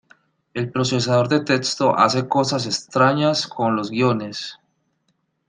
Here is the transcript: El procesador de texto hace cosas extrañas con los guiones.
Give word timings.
El 0.55 0.71
procesador 0.71 1.27
de 1.29 1.41
texto 1.41 1.95
hace 1.95 2.27
cosas 2.27 2.65
extrañas 2.65 3.45
con 3.45 3.75
los 3.75 3.91
guiones. 3.91 4.57